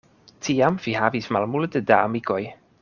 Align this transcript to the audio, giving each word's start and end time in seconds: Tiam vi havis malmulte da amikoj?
Tiam 0.45 0.79
vi 0.85 0.95
havis 1.03 1.31
malmulte 1.37 1.85
da 1.93 2.03
amikoj? 2.11 2.43